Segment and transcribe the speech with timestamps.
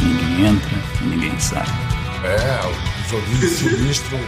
[0.00, 1.66] Ninguém entra, ninguém sai.
[2.24, 4.18] É, o joguinho sinistro.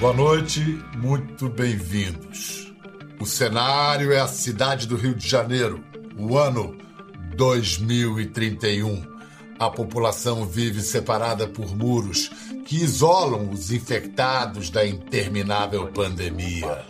[0.00, 0.60] Boa noite,
[0.96, 2.72] muito bem-vindos.
[3.18, 5.82] O cenário é a cidade do Rio de Janeiro,
[6.18, 6.76] o ano
[7.34, 9.16] 2031.
[9.58, 12.30] A população vive separada por muros
[12.66, 16.84] que isolam os infectados da interminável pandemia.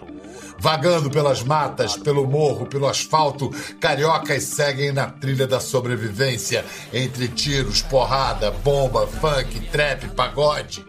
[0.58, 7.82] Vagando pelas matas, pelo morro, pelo asfalto, cariocas seguem na trilha da sobrevivência entre tiros,
[7.82, 10.84] porrada, bomba, funk, trap, pagode.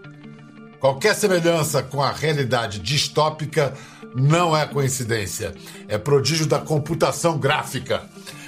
[0.80, 3.74] Qualquer semelhança com a realidade distópica
[4.16, 5.54] não é coincidência,
[5.88, 8.04] é prodígio da computação gráfica.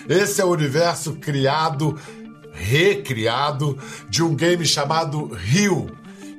[0.08, 2.00] Esse é o universo criado,
[2.54, 3.78] recriado,
[4.10, 5.92] de um game chamado Rio,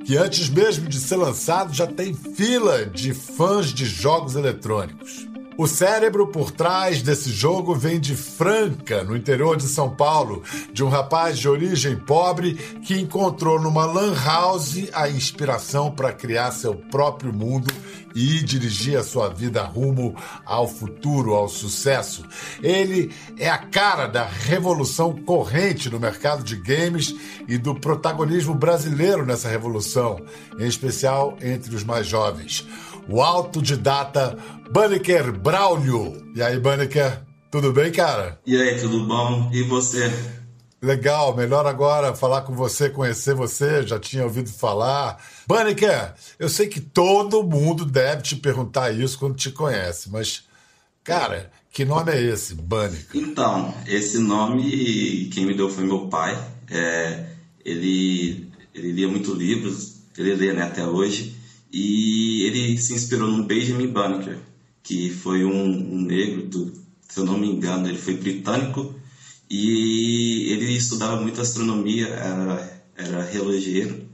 [0.05, 5.29] que antes mesmo de ser lançado já tem fila de fãs de jogos eletrônicos.
[5.59, 10.43] O cérebro por trás desse jogo vem de Franca, no interior de São Paulo,
[10.73, 16.53] de um rapaz de origem pobre que encontrou numa lan house a inspiração para criar
[16.53, 17.71] seu próprio mundo
[18.15, 22.25] e dirigir a sua vida rumo ao futuro, ao sucesso.
[22.63, 27.15] Ele é a cara da revolução corrente no mercado de games
[27.49, 30.21] e do protagonismo brasileiro nessa revolução,
[30.59, 32.67] em especial entre os mais jovens
[33.09, 34.37] o autodidata
[34.71, 36.31] Banneker Braulio.
[36.35, 38.39] E aí, Banneker, tudo bem, cara?
[38.47, 39.51] E aí, tudo bom?
[39.53, 40.11] E você?
[40.83, 45.23] Legal, melhor agora falar com você, conhecer você, já tinha ouvido falar.
[45.47, 50.45] Banneker, eu sei que todo mundo deve te perguntar isso quando te conhece, mas,
[51.05, 53.09] cara, que nome é esse, Banneker?
[53.15, 56.35] Então, esse nome, quem me deu foi meu pai.
[56.71, 57.27] É,
[57.63, 61.37] ele, ele lia muito livros, ele lê né, até hoje.
[61.71, 64.39] E ele se inspirou no Benjamin Banneker,
[64.83, 66.73] que foi um, um negro, do,
[67.07, 68.95] se eu não me engano, ele foi britânico
[69.51, 74.09] e ele estudava muito astronomia, era, era relogeiro.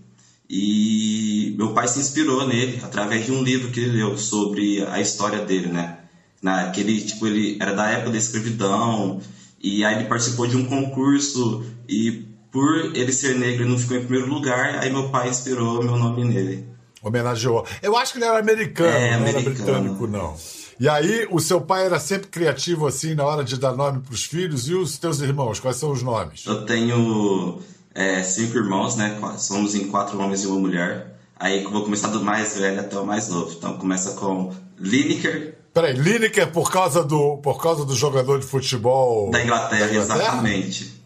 [0.48, 5.00] E meu pai se inspirou nele através de um livro que ele leu sobre a
[5.00, 5.98] história dele, né?
[6.40, 9.20] Naquele, tipo, ele era da época da escravidão,
[9.60, 13.96] e aí ele participou de um concurso e por ele ser negro ele não ficou
[13.96, 16.76] em primeiro lugar, aí meu pai inspirou meu nome nele
[17.06, 17.64] homenageou.
[17.82, 19.38] Eu acho que ele era americano, é, não americano.
[19.38, 20.36] era britânico, não.
[20.78, 24.12] E aí, o seu pai era sempre criativo assim na hora de dar nome para
[24.12, 24.68] os filhos.
[24.68, 26.44] E os teus irmãos, quais são os nomes?
[26.46, 27.60] Eu tenho
[27.94, 29.18] é, cinco irmãos, né?
[29.38, 31.18] Somos em quatro homens e uma mulher.
[31.38, 33.54] Aí vou começar do mais velho até o mais novo.
[33.56, 35.56] Então começa com Lineker.
[35.72, 40.22] Peraí, Lineker por causa do, por causa do jogador de futebol da Inglaterra, da Inglaterra?
[40.22, 41.02] exatamente.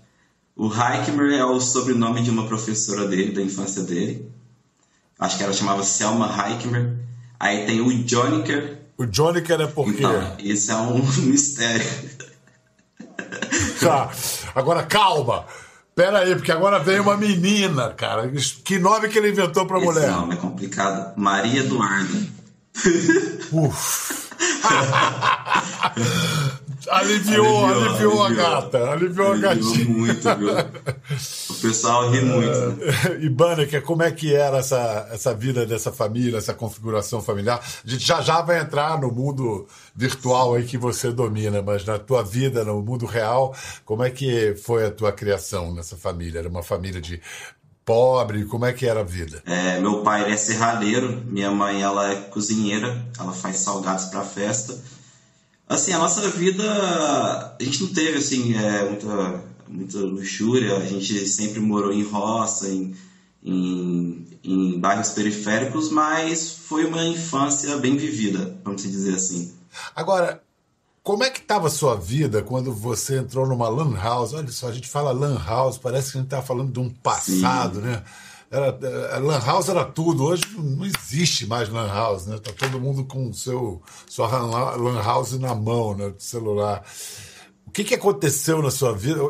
[0.56, 4.30] O Heickmer é o sobrenome de uma professora dele, da infância dele
[5.20, 6.96] acho que ela chamava Selma Heickmer.
[7.38, 8.79] Aí tem o Joniker.
[9.00, 10.00] O Joniker é por quê?
[10.00, 11.86] Então, isso é um mistério.
[13.80, 14.10] Tá,
[14.54, 15.46] agora calma.
[15.94, 18.30] Pera aí, porque agora vem uma menina, cara.
[18.62, 20.10] Que nome que ele inventou pra Esse mulher?
[20.10, 21.14] Não, é complicado.
[21.16, 22.26] Maria Eduarda.
[23.50, 24.28] Uf.
[26.88, 29.84] aliviou, aliviou, aliviou, a gata, aliviou, aliviou a gatinha.
[29.84, 30.52] muito, viu?
[31.50, 32.58] O pessoal ri muito.
[32.58, 33.18] Né?
[33.20, 37.60] E Banneker, como é que era essa, essa vida dessa família, essa configuração familiar?
[37.84, 41.98] A gente já já vai entrar no mundo virtual aí que você domina, mas na
[41.98, 43.54] tua vida, no mundo real,
[43.84, 46.38] como é que foi a tua criação nessa família?
[46.38, 47.20] Era uma família de
[47.84, 48.44] pobre?
[48.44, 49.42] Como é que era a vida?
[49.44, 54.78] É, meu pai é serralheiro, minha mãe ela é cozinheira, ela faz salgados para festa.
[55.70, 61.28] Assim, a nossa vida, a gente não teve assim é, muita, muita luxúria, a gente
[61.28, 62.92] sempre morou em roça, em,
[63.40, 69.54] em, em bairros periféricos, mas foi uma infância bem vivida, vamos dizer assim.
[69.94, 70.42] Agora,
[71.04, 74.32] como é que estava a sua vida quando você entrou numa lan house?
[74.32, 76.90] Olha só, a gente fala lan house, parece que a gente está falando de um
[76.90, 77.82] passado, Sim.
[77.82, 78.02] né?
[78.50, 78.76] Era,
[79.14, 80.24] a Lan House era tudo.
[80.24, 82.36] Hoje não existe mais Lan House, né?
[82.38, 86.10] Tá todo mundo com seu sua Lan House na mão, né?
[86.10, 86.84] De celular.
[87.64, 89.20] O que, que aconteceu na sua vida?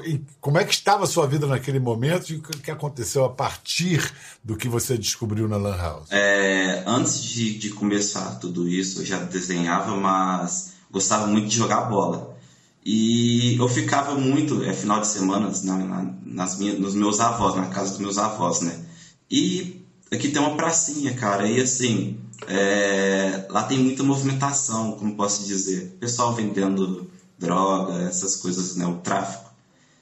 [0.40, 4.11] Como é que estava a sua vida naquele momento e o que aconteceu a partir
[4.43, 6.08] do que você descobriu na Lan House?
[6.11, 11.82] É, antes de, de começar tudo isso, eu já desenhava, mas gostava muito de jogar
[11.82, 12.34] bola.
[12.82, 17.55] E eu ficava muito, é, final de semana, na, na, nas minhas, nos meus avós,
[17.56, 18.87] na casa dos meus avós, né?
[19.31, 19.81] E
[20.12, 25.97] aqui tem uma pracinha, cara, e assim, é, lá tem muita movimentação, como posso dizer.
[26.00, 29.50] Pessoal vendendo droga, essas coisas, né, o tráfico.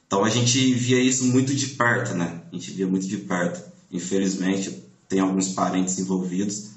[0.07, 2.41] Então a gente via isso muito de perto, né?
[2.51, 3.63] A gente via muito de perto.
[3.93, 6.71] Infelizmente, tem alguns parentes envolvidos.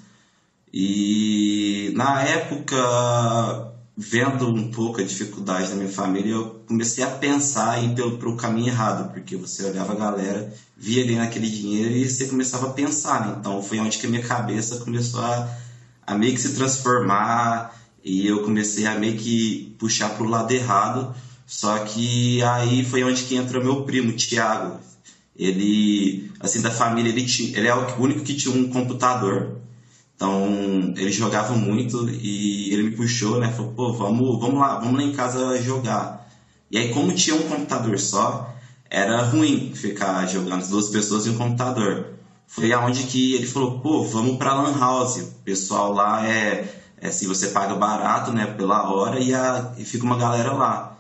[0.74, 3.71] E na época
[4.02, 8.36] vendo um pouco a dificuldade da minha família, eu comecei a pensar em pelo, pelo
[8.36, 12.74] caminho errado, porque você olhava a galera, via ali naquele dinheiro e você começava a
[12.74, 13.36] pensar, né?
[13.40, 15.48] Então foi onde que a minha cabeça começou a,
[16.08, 20.52] a meio que se transformar e eu comecei a meio que puxar para o lado
[20.52, 21.14] errado.
[21.46, 24.80] Só que aí foi onde que entra meu primo, Tiago.
[25.36, 29.62] Ele, assim, da família, ele, tinha, ele é o único que tinha um computador.
[30.22, 33.52] Então, ele jogava muito e ele me puxou, né?
[33.52, 36.30] Falou, pô, vamos, vamos lá, vamos lá em casa jogar.
[36.70, 38.54] E aí, como tinha um computador só,
[38.88, 42.10] era ruim ficar jogando as duas pessoas em um computador.
[42.46, 45.18] Foi aonde que ele falou, pô, vamos pra Lan House.
[45.18, 46.72] O pessoal lá é,
[47.02, 50.98] é assim, você paga barato, né, pela hora e, a, e fica uma galera lá.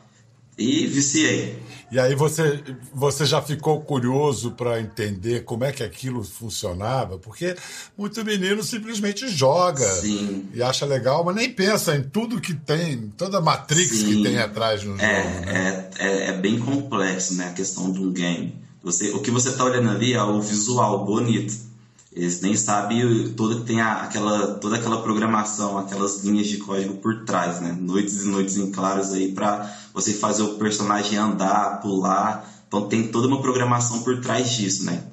[0.57, 1.60] E viciei.
[1.91, 7.17] E aí você, você já ficou curioso para entender como é que aquilo funcionava?
[7.17, 7.53] Porque
[7.97, 10.47] muito menino simplesmente joga Sim.
[10.53, 14.05] e acha legal, mas nem pensa em tudo que tem, toda a matrix Sim.
[14.05, 15.45] que tem atrás no é, jogo.
[15.45, 15.89] Né?
[15.99, 18.55] É, é, é, bem complexo né, a questão de um game.
[18.81, 21.70] Você, o que você está olhando ali é o visual bonito
[22.13, 27.23] eles nem sabem toda tem a, aquela toda aquela programação, aquelas linhas de código por
[27.23, 27.75] trás, né?
[27.79, 32.49] Noites e noites em claros aí para você fazer o personagem andar, pular.
[32.67, 35.03] Então tem toda uma programação por trás disso, né?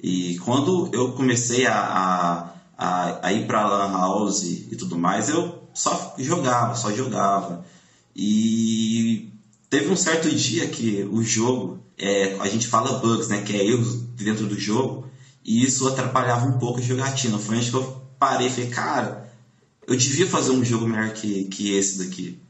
[0.00, 5.28] E quando eu comecei a, a, a, a ir para lan house e tudo mais,
[5.28, 7.66] eu só jogava, só jogava.
[8.14, 9.30] E
[9.68, 13.42] teve um certo dia que o jogo, é, a gente fala bugs, né?
[13.42, 15.06] Que é erros dentro do jogo
[15.46, 17.38] e isso atrapalhava um pouco a jogatina.
[17.38, 19.32] Foi onde que eu parei e falei, cara,
[19.86, 22.40] eu devia fazer um jogo melhor que, que esse daqui.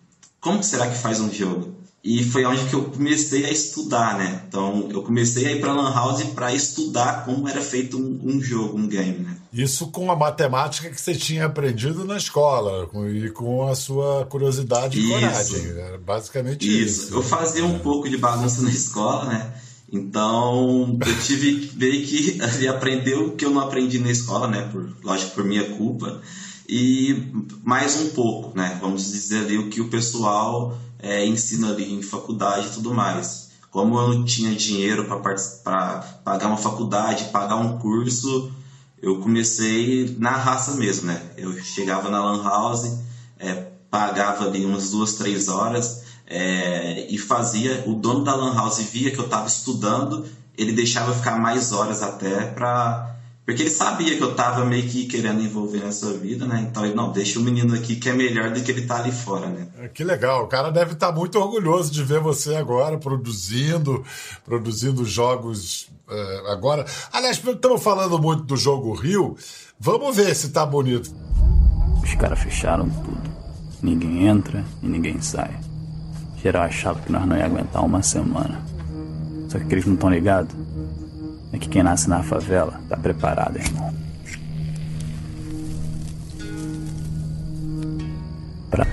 [0.41, 1.77] Como será que faz um jogo?
[2.03, 4.45] E foi onde que eu comecei a estudar, né?
[4.49, 8.41] Então, eu comecei a ir para Lan House para estudar como era feito um, um,
[8.41, 9.37] jogo, um game, né?
[9.53, 14.25] Isso com a matemática que você tinha aprendido na escola com, e com a sua
[14.27, 15.67] curiosidade e coragem.
[15.67, 17.07] Era basicamente isso.
[17.07, 17.15] isso.
[17.15, 19.53] Eu fazia um pouco de bagunça na escola, né?
[19.93, 24.69] Então, eu tive meio que ali aprender o que eu não aprendi na escola, né?
[24.71, 26.21] Por, lógico, por minha culpa.
[26.69, 28.79] E mais um pouco, né?
[28.81, 33.51] Vamos dizer ali o que o pessoal é, ensina ali em faculdade e tudo mais.
[33.71, 35.21] Como eu não tinha dinheiro para
[36.25, 38.51] pagar uma faculdade, pagar um curso,
[39.01, 41.23] eu comecei na raça mesmo, né?
[41.37, 42.99] Eu chegava na Lan House,
[43.39, 43.55] é,
[43.91, 47.85] pagava ali umas duas, três horas é, e fazia.
[47.87, 50.27] O dono da Lan House via que eu estava estudando,
[50.57, 53.15] ele deixava ficar mais horas até para.
[53.45, 56.67] Porque ele sabia que eu estava meio que querendo envolver nessa vida, né?
[56.69, 59.13] Então ele, não, deixa o menino aqui que é melhor do que ele tá ali
[59.13, 59.69] fora, né?
[59.79, 60.43] É, que legal.
[60.43, 64.05] O cara deve estar tá muito orgulhoso de ver você agora produzindo,
[64.45, 66.85] produzindo jogos uh, agora.
[67.13, 69.37] Aliás, estamos falando muito do jogo Rio.
[69.79, 71.15] Vamos ver se tá bonito.
[72.03, 73.31] Os caras fecharam tudo.
[73.81, 75.57] Ninguém entra e ninguém sai.
[76.47, 78.63] Geral achava que nós não ia aguentar uma semana.
[79.49, 80.55] Só que eles não estão ligados.
[81.53, 83.93] É que quem nasce na favela tá preparado, irmão.
[88.71, 88.87] Pra...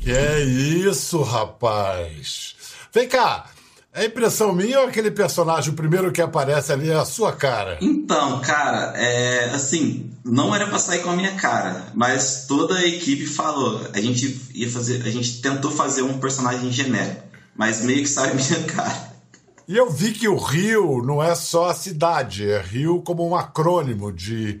[0.00, 2.56] Que é isso, rapaz?
[2.94, 3.44] Vem cá,
[3.94, 7.76] é impressão minha ou aquele personagem, o primeiro que aparece ali, é a sua cara?
[7.80, 12.86] Então, cara, é, assim, não era pra sair com a minha cara, mas toda a
[12.86, 13.86] equipe falou.
[13.92, 17.22] A gente ia fazer, a gente tentou fazer um personagem genérico,
[17.54, 19.12] mas meio que saiu minha cara.
[19.68, 23.36] E eu vi que o Rio não é só a cidade, é Rio como um
[23.36, 24.60] acrônimo de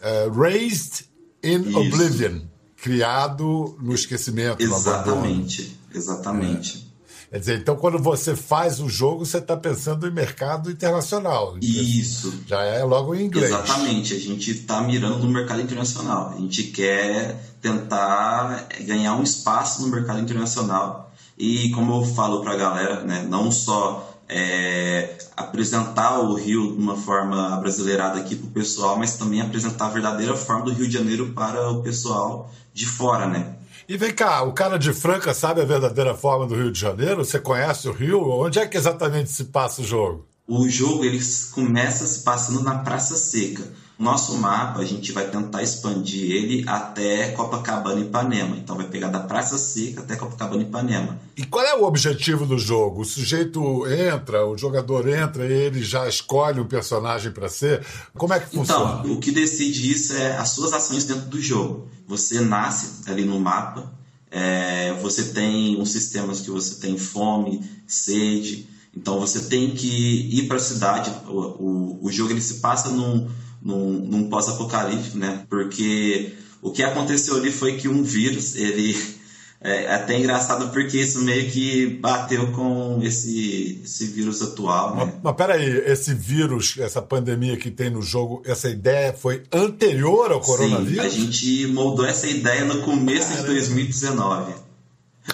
[0.00, 1.04] uh, Raised
[1.44, 1.78] in Isso.
[1.78, 2.40] Oblivion,
[2.76, 4.62] criado no esquecimento.
[4.62, 6.86] Exatamente, exatamente.
[6.86, 6.89] É.
[7.30, 11.56] Quer dizer, então quando você faz o jogo, você está pensando em mercado internacional.
[11.62, 12.42] Isso.
[12.44, 13.50] Já é logo em inglês.
[13.50, 14.14] Exatamente.
[14.14, 16.34] A gente está mirando no mercado internacional.
[16.36, 21.12] A gente quer tentar ganhar um espaço no mercado internacional.
[21.38, 26.82] E como eu falo para a galera, né, não só é, apresentar o Rio de
[26.82, 30.88] uma forma brasileirada aqui para o pessoal, mas também apresentar a verdadeira forma do Rio
[30.88, 33.54] de Janeiro para o pessoal de fora, né?
[33.90, 37.24] E vem cá, o cara de Franca sabe a verdadeira forma do Rio de Janeiro?
[37.24, 38.22] Você conhece o Rio?
[38.22, 40.28] Onde é que exatamente se passa o jogo?
[40.46, 41.18] O jogo ele
[41.50, 43.64] começa se passando na Praça Seca.
[44.00, 48.56] Nosso mapa, a gente vai tentar expandir ele até Copacabana e Ipanema.
[48.56, 51.20] Então vai pegar da Praça Seca até Copacabana e Ipanema.
[51.36, 53.02] E qual é o objetivo do jogo?
[53.02, 57.84] O sujeito entra, o jogador entra e ele já escolhe um personagem para ser?
[58.16, 59.00] Como é que funciona?
[59.00, 61.86] Então, o que decide isso é as suas ações dentro do jogo.
[62.08, 63.92] Você nasce ali no mapa,
[64.30, 68.66] é, você tem uns sistemas que você tem fome, sede.
[68.96, 71.12] Então você tem que ir para a cidade.
[71.28, 73.28] O, o, o jogo ele se passa num
[73.62, 75.44] num, num pós-apocalíptico, né?
[75.48, 78.96] Porque o que aconteceu ali foi que um vírus, ele
[79.60, 84.96] é, é até engraçado porque isso meio que bateu com esse, esse vírus atual.
[84.96, 85.04] Né?
[85.04, 90.32] Mas, mas peraí, esse vírus, essa pandemia que tem no jogo, essa ideia foi anterior
[90.32, 91.12] ao coronavírus?
[91.12, 93.48] Sim, a gente moldou essa ideia no começo Caramba.
[93.48, 94.69] de 2019.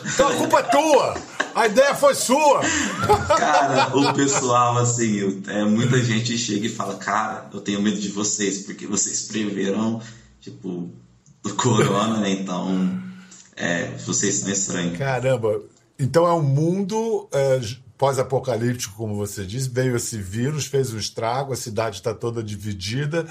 [0.04, 1.14] Então a culpa é tua!
[1.54, 2.60] A ideia foi sua!
[3.38, 8.10] Cara, o pessoal, assim, é, muita gente chega e fala, cara, eu tenho medo de
[8.10, 10.02] vocês, porque vocês preveram,
[10.40, 10.90] tipo,
[11.42, 12.30] do corona, né?
[12.30, 13.00] Então,
[13.56, 14.98] é, vocês são estranhos.
[14.98, 15.62] Caramba!
[15.98, 17.58] Então é um mundo é,
[17.96, 23.26] pós-apocalíptico, como você disse, veio esse vírus, fez um estrago, a cidade está toda dividida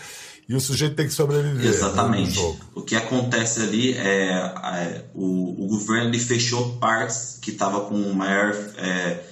[0.47, 1.65] e o sujeito tem que sobreviver.
[1.65, 2.39] Exatamente.
[2.75, 8.13] O que acontece ali é, é o, o, governo ele fechou partes que estavam com
[8.13, 9.23] maior é,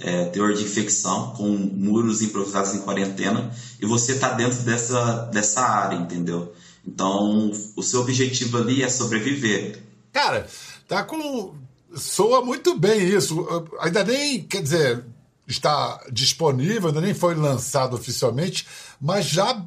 [0.00, 3.50] é, teor de infecção, com muros improvisados em quarentena,
[3.80, 6.54] e você está dentro dessa, dessa área, entendeu?
[6.86, 9.82] Então, o seu objetivo ali é sobreviver.
[10.12, 10.46] Cara,
[10.86, 11.54] tá com.
[11.94, 13.44] Soa muito bem isso.
[13.80, 15.04] Ainda nem, quer dizer,
[15.46, 18.66] está disponível, ainda nem foi lançado oficialmente,
[19.00, 19.60] mas já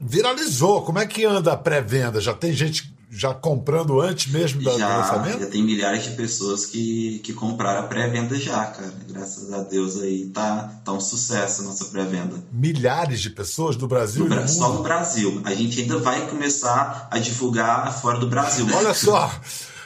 [0.00, 0.82] viralizou.
[0.82, 2.20] Como é que anda a pré-venda?
[2.20, 5.40] Já tem gente já comprando antes mesmo do já, lançamento?
[5.40, 8.92] Já tem milhares de pessoas que, que compraram a pré-venda já, cara.
[9.08, 12.42] Graças a Deus aí tá, tá um sucesso a nossa pré-venda.
[12.52, 14.28] Milhares de pessoas do Brasil?
[14.28, 15.40] No, só no Brasil.
[15.44, 18.66] A gente ainda vai começar a divulgar fora do Brasil.
[18.74, 19.32] Olha só.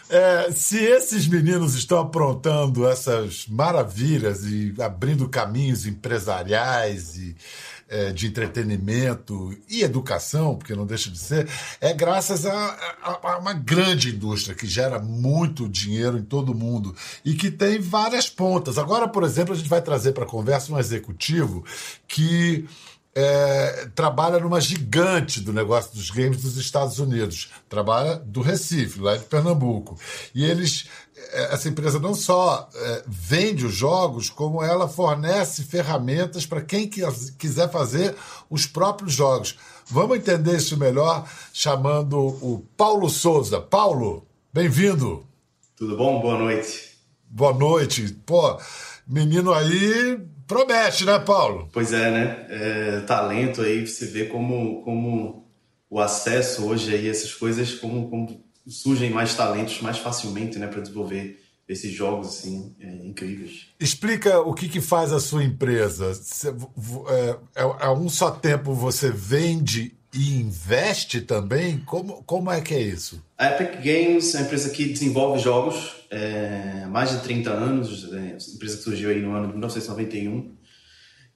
[0.08, 7.36] É, se esses meninos estão aprontando essas maravilhas e abrindo caminhos empresariais e
[7.90, 11.48] é, de entretenimento e educação, porque não deixa de ser,
[11.80, 12.52] é graças a,
[13.02, 16.94] a, a, uma grande indústria que gera muito dinheiro em todo mundo
[17.24, 18.78] e que tem várias pontas.
[18.78, 21.64] Agora, por exemplo, a gente vai trazer para a conversa um executivo
[22.06, 22.64] que
[23.14, 27.50] é, trabalha numa gigante do negócio dos games dos Estados Unidos.
[27.68, 29.98] Trabalha do Recife, lá de Pernambuco.
[30.34, 30.88] E eles
[31.32, 36.88] é, essa empresa não só é, vende os jogos, como ela fornece ferramentas para quem
[36.88, 38.14] quiser fazer
[38.48, 39.56] os próprios jogos.
[39.86, 43.60] Vamos entender isso melhor chamando o Paulo Souza.
[43.60, 45.26] Paulo, bem-vindo.
[45.76, 46.20] Tudo bom?
[46.20, 46.90] Boa noite.
[47.28, 48.16] Boa noite.
[48.24, 48.58] Pô,
[49.06, 51.68] menino aí promete, né, Paulo?
[51.72, 52.46] Pois é, né?
[52.50, 55.46] É, talento aí, você vê como, como
[55.88, 60.80] o acesso hoje aí, essas coisas, como, como surgem mais talentos mais facilmente, né, para
[60.80, 63.68] desenvolver esses jogos assim é, incríveis.
[63.78, 66.10] Explica o que, que faz a sua empresa.
[67.54, 71.78] É, é, é, um só tempo você vende e investe também?
[71.86, 73.22] Como, como é que é isso?
[73.38, 78.12] A Epic Games é uma empresa que desenvolve jogos é, há mais de 30 anos.
[78.12, 80.54] É, empresa que surgiu aí no ano de 1991.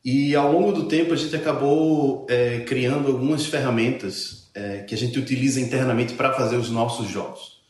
[0.04, 4.99] E ao longo do tempo a gente acabou é, criando algumas ferramentas é, que a
[4.99, 7.62] gente utiliza internamente para fazer os nossos jogos.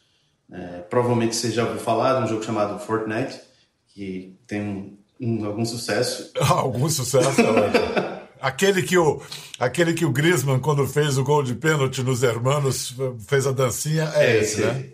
[0.50, 3.40] É, provavelmente você já ouviu falar de um jogo chamado Fortnite,
[3.88, 6.32] que tem um, um, algum sucesso.
[6.40, 9.22] algum sucesso, é Aquele que o,
[9.58, 12.94] aquele que o Griezmann, quando fez o gol de pênalti nos Hermanos,
[13.26, 14.86] fez a dancinha, é, é esse, né?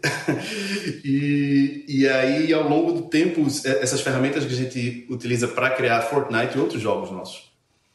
[1.05, 6.03] e, e aí, ao longo do tempo, essas ferramentas que a gente utiliza para criar
[6.03, 7.51] Fortnite e outros jogos nossos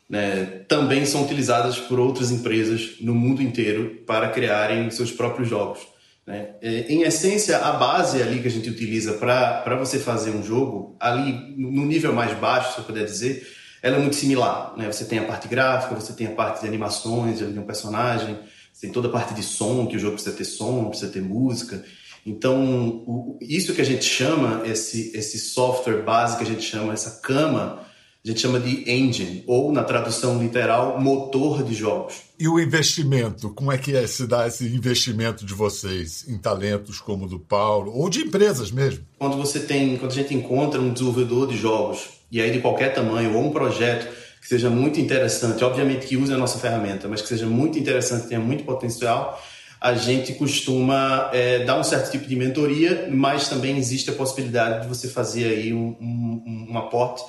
[0.10, 5.80] né, também são utilizadas por outras empresas no mundo inteiro para criarem seus próprios jogos.
[6.26, 6.50] Né?
[6.62, 10.96] É, em essência, a base ali que a gente utiliza para você fazer um jogo,
[11.00, 13.48] ali no nível mais baixo, se eu puder dizer,
[13.86, 14.74] ela é muito similar.
[14.76, 14.92] Né?
[14.92, 18.36] Você tem a parte gráfica, você tem a parte de animações de um personagem,
[18.74, 21.22] você tem toda a parte de som, que o jogo precisa ter som, precisa ter
[21.22, 21.86] música.
[22.26, 26.94] Então, o, isso que a gente chama, esse, esse software base que a gente chama,
[26.94, 27.86] essa cama,
[28.26, 32.24] a gente chama de engine, ou na tradução literal, motor de jogos.
[32.40, 33.52] E o investimento?
[33.52, 37.38] Como é que é se dá esse investimento de vocês em talentos como o do
[37.40, 39.06] Paulo, ou de empresas mesmo?
[39.20, 42.94] Quando você tem, quando a gente encontra um desenvolvedor de jogos, e aí de qualquer
[42.94, 44.08] tamanho, ou um projeto
[44.42, 48.28] que seja muito interessante, obviamente que use a nossa ferramenta, mas que seja muito interessante,
[48.28, 49.42] tenha muito potencial,
[49.82, 54.84] a gente costuma é, dar um certo tipo de mentoria, mas também existe a possibilidade
[54.84, 57.24] de você fazer aí um, um, um aporte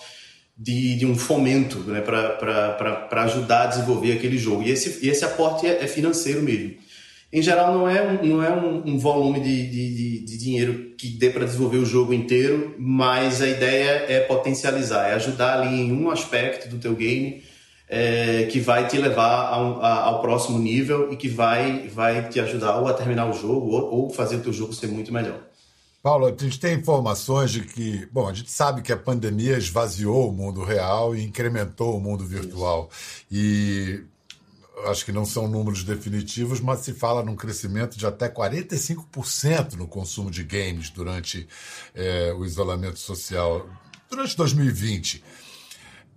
[0.57, 4.63] de, de um fomento né, para ajudar a desenvolver aquele jogo.
[4.63, 6.77] E esse, esse aporte é, é financeiro mesmo.
[7.37, 11.07] Em geral, não é um, não é um, um volume de, de, de, dinheiro que
[11.19, 15.93] dê para desenvolver o jogo inteiro, mas a ideia é potencializar, é ajudar ali em
[15.93, 17.45] um aspecto do teu game
[17.91, 22.79] é, que vai te levar ao, ao, próximo nível e que vai, vai te ajudar
[22.79, 25.39] ou a terminar o jogo ou, ou fazer o teu jogo ser muito melhor.
[26.03, 30.31] Paulo, a gente tem informações de que, bom, a gente sabe que a pandemia esvaziou
[30.31, 32.89] o mundo real e incrementou o mundo virtual.
[33.31, 33.31] Isso.
[33.31, 34.16] E
[34.85, 39.89] acho que não são números definitivos, mas se fala num crescimento de até 45% no
[39.89, 41.49] consumo de games durante
[41.95, 43.67] é, o isolamento social,
[44.11, 45.25] durante 2020.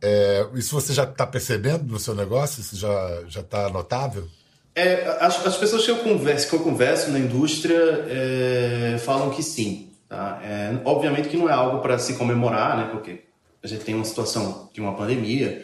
[0.01, 2.61] É, isso você já está percebendo no seu negócio?
[2.61, 4.27] Isso já está notável?
[4.75, 9.43] É, as, as, pessoas que eu converso, que eu converso na indústria é, falam que
[9.43, 9.91] sim.
[10.07, 10.41] Tá?
[10.85, 12.89] Obviamente que não é algo para se comemorar, né?
[12.91, 13.25] porque
[13.61, 15.63] a gente tem uma situação de uma pandemia,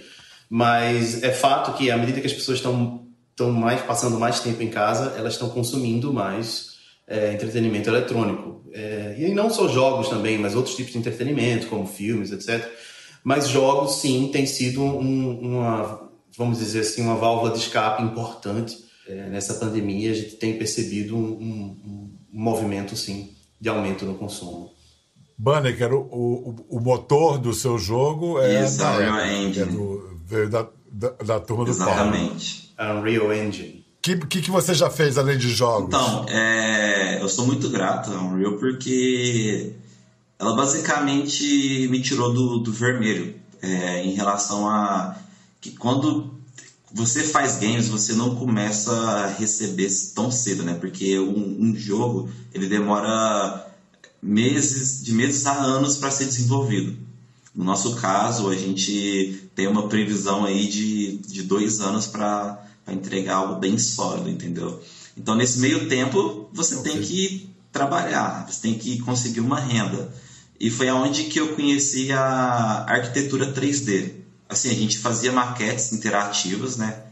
[0.49, 4.63] mas é fato que à medida que as pessoas estão estão mais passando mais tempo
[4.63, 6.75] em casa, elas estão consumindo mais
[7.05, 8.63] é, entretenimento eletrônico.
[8.73, 12.65] É, e não só jogos também, mas outros tipos de entretenimento, como filmes, etc.
[13.23, 18.77] Mas jogos, sim, tem sido um, uma, vamos dizer assim, uma válvula de escape importante.
[19.07, 24.15] É, nessa pandemia, a gente tem percebido um, um, um movimento, sim, de aumento no
[24.15, 24.71] consumo.
[25.37, 30.67] Banneker, o, o, o motor do seu jogo é, Isso, da, é, é do, da,
[30.91, 32.73] da, da turma do Exatamente.
[32.77, 32.99] Paulo.
[32.99, 33.85] Unreal Engine.
[33.97, 35.87] O que, que, que, você já fez além de jogos?
[35.87, 39.73] Então, é, eu sou muito grato a Unreal porque
[40.37, 45.15] ela basicamente me tirou do, do vermelho é, em relação a
[45.59, 46.35] que quando
[46.93, 50.75] você faz games, você não começa a receber tão cedo, né?
[50.75, 53.67] Porque um, um jogo ele demora
[54.21, 56.97] meses, de meses a anos para ser desenvolvido.
[57.55, 63.35] No nosso caso, a gente tem uma previsão aí de, de dois anos para entregar
[63.35, 64.81] algo bem sólido, entendeu?
[65.17, 66.91] Então, nesse meio tempo, você okay.
[66.91, 70.13] tem que trabalhar, você tem que conseguir uma renda.
[70.59, 74.11] E foi aonde que eu conheci a arquitetura 3D.
[74.49, 77.03] Assim, a gente fazia maquetes interativas, né?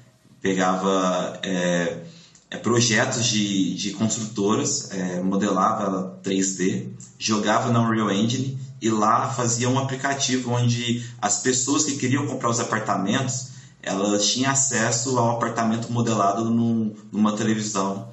[0.42, 2.04] Pegava é,
[2.50, 9.70] é, projetos de, de construtoras, é, modelava 3D, jogava na Unreal Engine e lá fazia
[9.70, 15.92] um aplicativo onde as pessoas que queriam comprar os apartamentos elas tinham acesso ao apartamento
[15.92, 18.10] modelado num, numa televisão.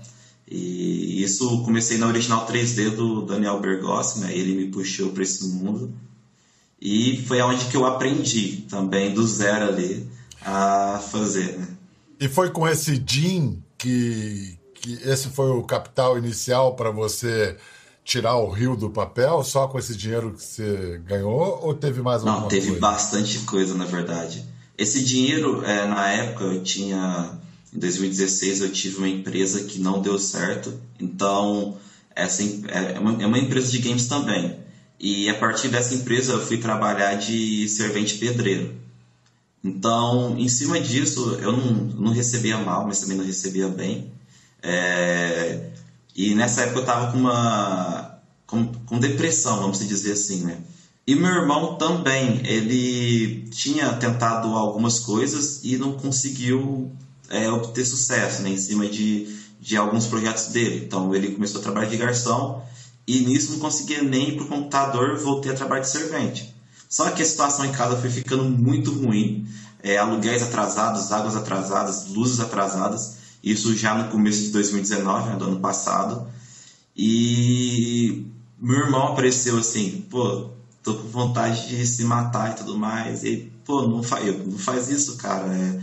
[0.48, 4.36] E isso comecei na original 3D do Daniel Bergossi, né?
[4.36, 5.92] ele me puxou para esse mundo.
[6.80, 10.08] E foi onde que eu aprendi também do zero ali
[10.42, 11.56] a fazer.
[11.56, 11.68] Né?
[12.18, 17.56] E foi com esse Jim que, que esse foi o capital inicial para você
[18.10, 22.22] tirar o rio do papel só com esse dinheiro que você ganhou ou teve mais
[22.22, 22.80] alguma Não, teve coisa?
[22.80, 24.44] bastante coisa na verdade.
[24.76, 27.38] Esse dinheiro, é, na época, eu tinha.
[27.72, 30.72] Em 2016, eu tive uma empresa que não deu certo.
[30.98, 31.76] Então,
[32.16, 34.58] essa é uma, é uma empresa de games também.
[34.98, 38.74] E a partir dessa empresa, eu fui trabalhar de servente pedreiro.
[39.62, 41.74] Então, em cima disso, eu não,
[42.06, 44.10] não recebia mal, mas também não recebia bem.
[44.62, 45.70] É,
[46.20, 50.58] e nessa época eu estava com uma com, com, depressão, vamos dizer assim, né?
[51.06, 56.92] E meu irmão também, ele tinha tentado algumas coisas e não conseguiu
[57.30, 60.84] é, obter sucesso né, em cima de, de alguns projetos dele.
[60.84, 62.62] Então ele começou a trabalhar de garçom
[63.06, 66.54] e nisso não conseguia nem ir para o computador, voltei a trabalhar de servente.
[66.86, 69.48] Só que a situação em casa foi ficando muito ruim,
[69.82, 75.44] é, aluguéis atrasados, águas atrasadas, luzes atrasadas, isso já no começo de 2019, né, do
[75.46, 76.26] ano passado.
[76.96, 78.26] E
[78.58, 80.50] meu irmão apareceu assim, pô,
[80.82, 83.24] tô com vontade de se matar e tudo mais.
[83.24, 85.46] E, pô, não faz, não faz isso, cara.
[85.54, 85.80] É,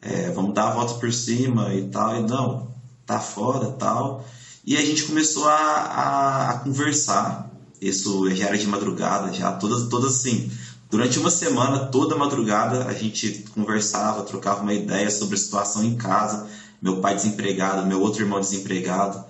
[0.00, 2.16] é, vamos dar a volta por cima e tal.
[2.16, 2.70] E não,
[3.04, 4.24] tá fora tal.
[4.64, 9.88] E a gente começou a, a, a conversar isso já era de madrugada, já todas,
[9.88, 10.50] todas assim.
[10.90, 15.94] Durante uma semana, toda madrugada, a gente conversava, trocava uma ideia sobre a situação em
[15.96, 16.48] casa.
[16.80, 19.24] Meu pai desempregado, meu outro irmão desempregado.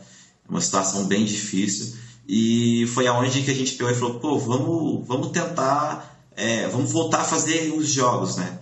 [0.49, 1.95] Uma situação bem difícil.
[2.29, 6.91] E foi aonde que a gente pegou e falou: pô, vamos, vamos tentar, é, vamos
[6.91, 8.59] voltar a fazer os jogos, né?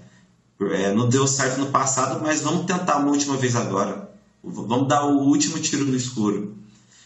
[0.73, 4.11] É, não deu certo no passado, mas vamos tentar uma última vez agora.
[4.42, 6.57] Vamos dar o último tiro no escuro.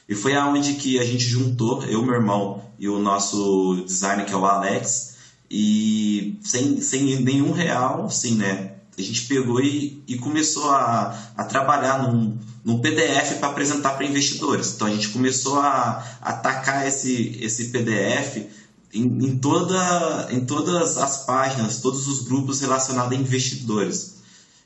[0.09, 4.33] E foi aonde que a gente juntou, eu, meu irmão e o nosso designer, que
[4.33, 5.17] é o Alex,
[5.51, 8.76] e sem, sem nenhum real, assim, né?
[8.99, 14.07] A gente pegou e, e começou a, a trabalhar num, num PDF para apresentar para
[14.07, 14.73] investidores.
[14.75, 18.47] Então a gente começou a, atacar esse, esse PDF
[18.93, 24.17] em, em, toda, em todas as páginas, todos os grupos relacionados a investidores.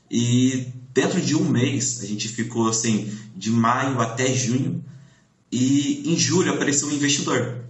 [0.09, 4.83] E dentro de um mês, a gente ficou assim, de maio até junho,
[5.51, 7.60] e em julho apareceu um investidor.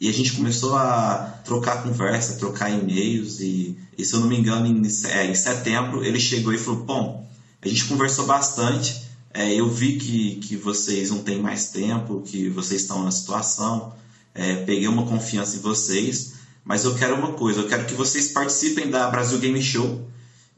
[0.00, 3.38] E a gente começou a trocar conversa, trocar e-mails.
[3.40, 6.84] E, e se eu não me engano, em, é, em, setembro ele chegou e falou:
[6.84, 9.10] Bom, a gente conversou bastante.
[9.32, 13.92] É, eu vi que, que vocês não têm mais tempo, que vocês estão na situação.
[14.34, 16.32] É, peguei uma confiança em vocês.
[16.64, 20.08] Mas eu quero uma coisa: eu quero que vocês participem da Brasil Game Show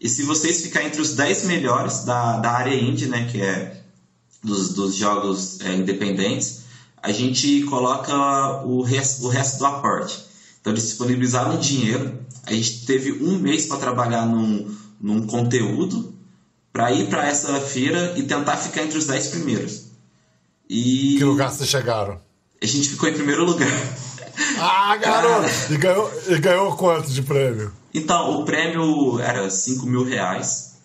[0.00, 3.83] E se vocês ficarem entre os 10 melhores da, da área indie, né, que é
[4.42, 6.62] dos, dos jogos é, independentes,
[7.02, 10.24] a gente coloca o resto, o resto do aporte.
[10.60, 16.14] Então eles disponibilizaram dinheiro, a gente teve um mês para trabalhar num, num conteúdo
[16.72, 19.82] para ir para essa feira e tentar ficar entre os 10 primeiros.
[20.70, 22.18] E que lugar vocês chegaram?
[22.62, 23.68] A gente ficou em primeiro lugar.
[24.58, 25.50] Ah, garoto!
[25.70, 27.70] E ganhou, e ganhou quanto de prêmio?
[27.92, 30.76] Então, o prêmio era 5 mil reais.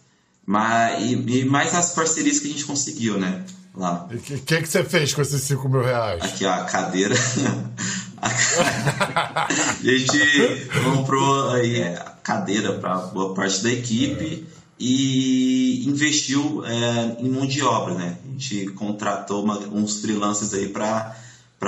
[0.46, 3.46] Mas, e, e, mais as parcerias que a gente conseguiu, né?
[3.78, 4.08] Lá.
[4.10, 6.24] E o que, que, que você fez com esses 5 mil reais?
[6.24, 7.14] Aqui, ó, a cadeira.
[8.18, 9.48] a
[9.84, 14.48] gente comprou aí a cadeira para boa parte da equipe
[14.80, 18.18] e investiu é, em mão de obra, né?
[18.26, 21.16] A gente contratou uma, uns freelancers aí para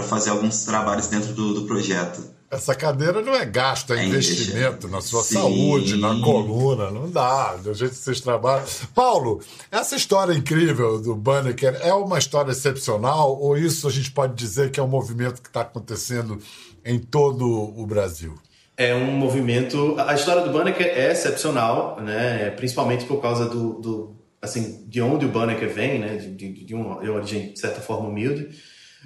[0.04, 2.24] fazer alguns trabalhos dentro do, do projeto.
[2.52, 5.36] Essa cadeira não é gasto, é, é investimento na sua Sim.
[5.36, 8.66] saúde, na coluna, não dá, do jeito que vocês trabalham.
[8.96, 9.40] Paulo,
[9.72, 14.72] essa história incrível do Banneker é uma história excepcional ou isso a gente pode dizer
[14.72, 16.40] que é um movimento que está acontecendo
[16.84, 18.34] em todo o Brasil?
[18.76, 19.96] É um movimento.
[20.00, 22.50] A história do Banneker é excepcional, né?
[22.52, 26.16] Principalmente por causa do, do assim, de onde o Banneker vem, né?
[26.16, 28.50] De, de, de uma origem de certa forma humilde,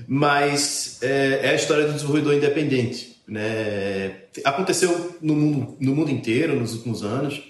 [0.07, 4.23] mas é, é a história do desenvolvedor independente né?
[4.43, 7.43] Aconteceu no mundo, no mundo inteiro nos últimos anos,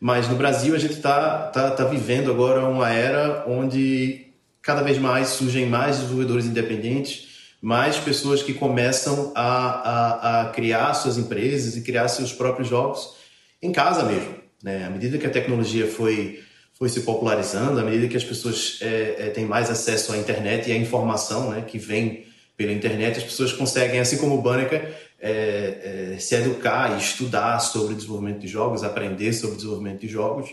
[0.00, 4.28] mas no Brasil a gente está tá, tá vivendo agora uma era onde
[4.62, 7.28] cada vez mais surgem mais desenvolvedores independentes,
[7.60, 13.16] mais pessoas que começam a, a, a criar suas empresas e criar seus próprios jogos
[13.60, 14.34] em casa mesmo.
[14.62, 14.84] Né?
[14.84, 16.42] À medida que a tecnologia foi,
[16.74, 20.68] foi se popularizando, à medida que as pessoas é, é, têm mais acesso à internet
[20.68, 24.92] e à informação né, que vem pela internet, as pessoas conseguem, assim como o Banneker,
[25.20, 30.50] é, é, se educar e estudar sobre desenvolvimento de jogos, aprender sobre desenvolvimento de jogos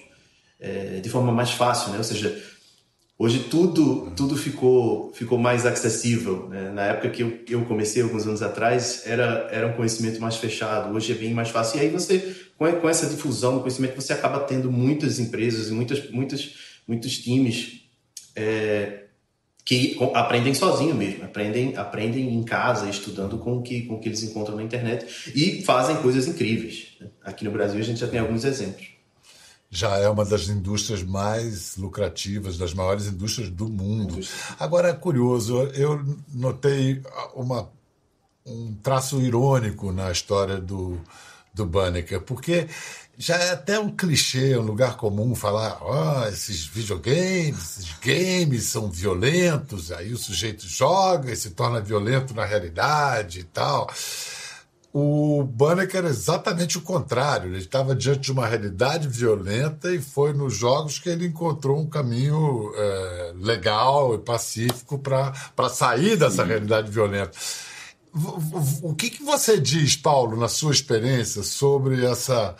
[0.59, 1.97] é, de forma mais fácil, né?
[1.99, 2.41] Ou seja,
[3.17, 6.47] hoje tudo tudo ficou ficou mais acessível.
[6.49, 6.71] Né?
[6.71, 10.95] Na época que eu, eu comecei alguns anos atrás era era um conhecimento mais fechado.
[10.95, 11.77] Hoje é bem mais fácil.
[11.77, 15.73] E aí você com, com essa difusão do conhecimento você acaba tendo muitas empresas e
[15.73, 16.55] muitas muitas
[16.87, 17.81] muitos times
[18.35, 19.04] é,
[19.65, 24.07] que aprendem sozinho mesmo, aprendem, aprendem em casa, estudando com o que, com o que
[24.07, 26.89] eles encontram na internet e fazem coisas incríveis.
[27.23, 28.85] Aqui no Brasil a gente já tem alguns exemplos.
[29.71, 34.19] Já é uma das indústrias mais lucrativas, das maiores indústrias do mundo.
[34.59, 37.01] Agora é curioso, eu notei
[37.33, 37.67] uma,
[38.45, 41.01] um traço irônico na história do,
[41.51, 42.67] do Banneker, porque
[43.17, 48.65] já é até um clichê, um lugar comum falar, ó, oh, esses videogames, esses games
[48.65, 53.89] são violentos, aí o sujeito joga e se torna violento na realidade e tal.
[54.91, 60.31] O Banneker era exatamente o contrário, ele estava diante de uma realidade violenta e foi
[60.31, 65.33] nos jogos que ele encontrou um caminho é, legal e pacífico para
[65.69, 66.49] sair dessa Sim.
[66.49, 67.31] realidade violenta.
[68.81, 72.55] O que, que você diz, Paulo, na sua experiência, sobre essa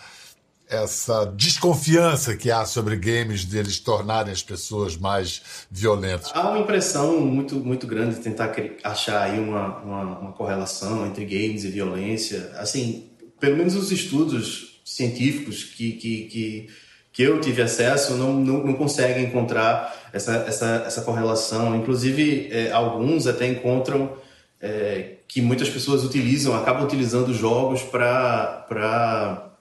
[0.70, 6.32] essa desconfiança que há sobre games deles tornarem as pessoas mais violentas?
[6.34, 11.24] Há uma impressão muito, muito grande de tentar achar aí uma, uma, uma, correlação entre
[11.26, 12.52] games e violência.
[12.58, 16.70] Assim, pelo menos os estudos científicos que, que, que,
[17.14, 21.76] que eu tive acesso não, não, não conseguem encontrar essa, essa, essa correlação.
[21.76, 24.14] Inclusive, é, alguns até encontram
[24.60, 29.55] é, que muitas pessoas utilizam, acabam utilizando jogos para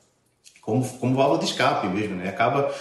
[0.65, 2.29] como, como válvula de escape mesmo, né?
[2.29, 2.73] Acaba,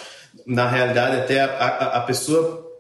[0.46, 2.72] na realidade, até a, a, a pessoa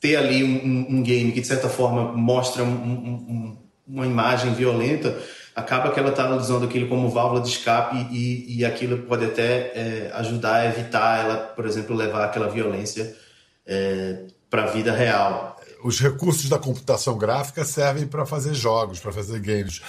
[0.00, 5.16] ter ali um, um, game que, de certa forma, mostra um, um, uma imagem violenta,
[5.54, 9.72] acaba que ela está usando aquilo como válvula de escape e, e aquilo pode até
[9.74, 13.14] é, ajudar a evitar ela, por exemplo, levar aquela violência
[13.66, 19.12] é, para a vida real os recursos da computação gráfica servem para fazer jogos, para
[19.12, 19.80] fazer games.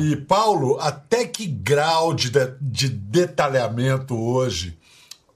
[0.00, 4.78] E, Paulo, até que grau de, de, de detalhamento hoje,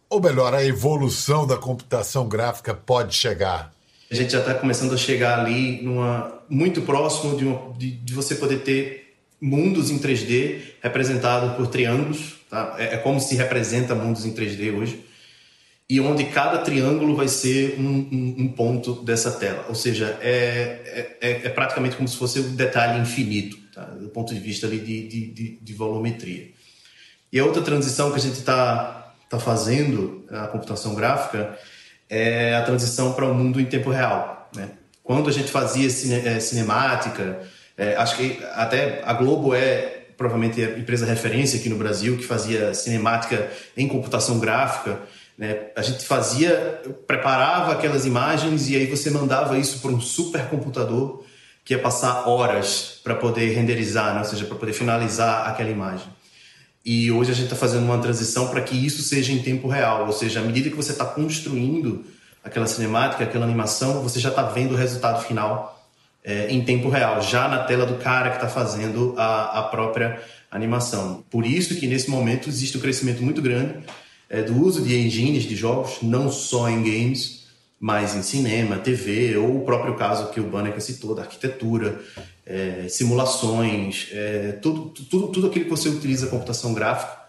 [0.08, 3.72] ou melhor, a evolução da computação gráfica pode chegar?
[4.10, 8.14] A gente já está começando a chegar ali numa, muito próximo de, uma, de, de,
[8.14, 12.34] você poder ter mundos em 3D representados por triângulos.
[12.48, 12.76] Tá?
[12.78, 15.04] É, é como se representa mundos em 3D hoje
[15.88, 19.66] e onde cada triângulo vai ser um, um, um ponto dessa tela.
[19.68, 23.84] Ou seja, é, é, é, praticamente como se fosse um detalhe infinito, tá?
[23.84, 26.48] do ponto de vista ali de, de, de, de volumetria.
[27.30, 31.58] E a outra transição que a gente está tá fazendo na computação gráfica
[32.08, 34.48] é a transição para o um mundo em tempo real.
[34.54, 34.70] Né?
[35.02, 37.40] Quando a gente fazia cine, é, cinemática,
[37.76, 42.24] é, acho que até a Globo é provavelmente a empresa referência aqui no Brasil que
[42.24, 45.00] fazia cinemática em computação gráfica
[45.36, 45.68] Né?
[45.76, 51.24] A gente fazia, preparava aquelas imagens e aí você mandava isso para um supercomputador
[51.64, 54.20] que ia passar horas para poder renderizar, né?
[54.20, 56.06] ou seja, para poder finalizar aquela imagem.
[56.84, 60.06] E hoje a gente está fazendo uma transição para que isso seja em tempo real,
[60.06, 62.04] ou seja, à medida que você está construindo
[62.44, 65.74] aquela cinemática, aquela animação, você já está vendo o resultado final
[66.22, 70.20] é, em tempo real, já na tela do cara que está fazendo a, a, própria
[70.50, 71.24] animação.
[71.30, 73.78] Por isso que nesse momento existe um crescimento muito grande
[74.28, 77.44] é, do uso de engines de jogos, não só em games,
[77.78, 82.00] mas em cinema, TV, ou o próprio caso que o Banneker citou, da arquitetura,
[82.46, 87.23] é, simulações, é, tudo, tudo, tudo aquilo que você utiliza computação gráfica,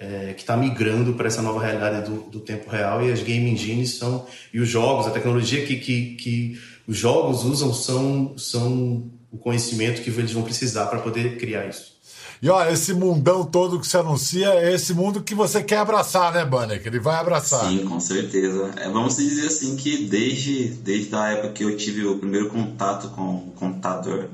[0.00, 3.50] é, que está migrando para essa nova realidade do, do, tempo real e as game
[3.50, 9.10] engines são e os jogos, a tecnologia que, que, que os jogos usam são, são
[9.30, 11.98] o conhecimento que eles vão precisar para poder criar isso.
[12.40, 16.32] E olha, esse mundão todo que se anuncia é esse mundo que você quer abraçar,
[16.32, 16.80] né, Banner?
[16.80, 17.68] Que ele vai abraçar.
[17.68, 18.70] Sim, com certeza.
[18.76, 23.08] É, vamos dizer assim que desde, desde a época que eu tive o primeiro contato
[23.08, 24.30] com o computador,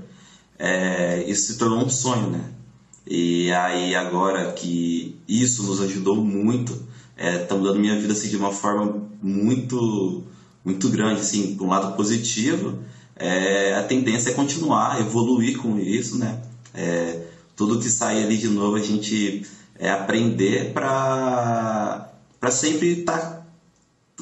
[0.59, 2.45] é, isso se tornou um sonho, né?
[3.07, 6.73] E aí agora que isso nos ajudou muito,
[7.17, 10.23] está é, mudando minha vida assim, de uma forma muito,
[10.65, 12.79] muito grande, assim, um lado positivo,
[13.17, 16.41] é, a tendência é continuar, evoluir com isso, né?
[16.73, 17.21] É,
[17.55, 19.47] tudo que sai ali de novo a gente
[19.79, 23.43] é aprender para para sempre estar tá,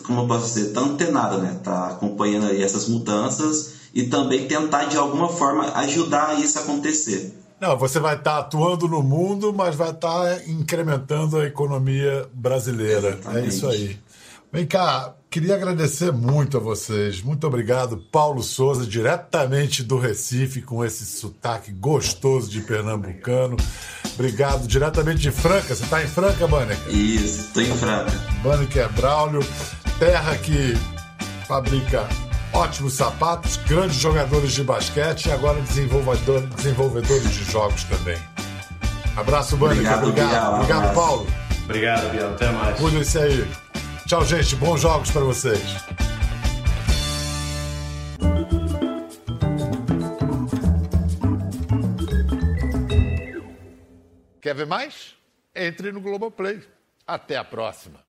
[0.04, 1.58] como eu posso dizer, tá antenado, né?
[1.62, 7.34] Tá acompanhando aí essas mudanças e também tentar de alguma forma ajudar isso a acontecer.
[7.62, 12.28] Não, você vai estar tá atuando no mundo, mas vai estar tá incrementando a economia
[12.34, 13.10] brasileira.
[13.10, 13.44] Exatamente.
[13.44, 14.00] É isso aí.
[14.52, 17.22] Vem cá, queria agradecer muito a vocês.
[17.22, 23.56] Muito obrigado, Paulo Souza, diretamente do Recife, com esse sotaque gostoso de pernambucano.
[24.14, 25.72] Obrigado, diretamente de Franca.
[25.72, 26.92] Você está em Franca, Banneker?
[26.92, 28.10] Isso, estou em Franca.
[28.42, 29.40] Banneker Braulio,
[30.00, 30.74] terra que
[31.46, 32.08] fabrica
[32.52, 38.18] ótimos sapatos, grandes jogadores de basquete e agora desenvolvedor, desenvolvedores de jogos também.
[39.16, 39.98] Abraço, Banneker.
[39.98, 41.26] Obrigado, obrigado, obrigado Paulo.
[41.64, 42.30] Obrigado, Biel.
[42.30, 42.78] Até mais.
[42.78, 43.48] Cuide-se aí.
[44.06, 44.56] Tchau, gente.
[44.56, 45.62] Bons jogos para vocês.
[54.40, 55.14] Quer ver mais?
[55.54, 56.62] Entre no Globoplay.
[57.06, 58.02] Até a próxima.